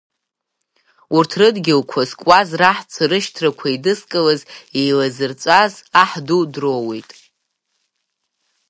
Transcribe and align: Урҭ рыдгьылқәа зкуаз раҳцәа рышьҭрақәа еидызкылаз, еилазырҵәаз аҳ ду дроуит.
Урҭ 1.17 1.31
рыдгьылқәа 1.39 2.01
зкуаз 2.09 2.49
раҳцәа 2.61 3.03
рышьҭрақәа 3.11 3.67
еидызкылаз, 3.69 4.41
еилазырҵәаз 4.79 5.73
аҳ 6.01 6.11
ду 6.25 6.43
дроуит. 6.53 7.09